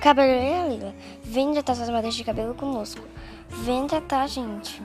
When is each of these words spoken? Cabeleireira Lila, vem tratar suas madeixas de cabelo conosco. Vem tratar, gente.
Cabeleireira 0.00 0.66
Lila, 0.66 0.94
vem 1.22 1.52
tratar 1.52 1.74
suas 1.74 1.90
madeixas 1.90 2.16
de 2.16 2.24
cabelo 2.24 2.54
conosco. 2.54 3.02
Vem 3.50 3.86
tratar, 3.86 4.26
gente. 4.26 4.82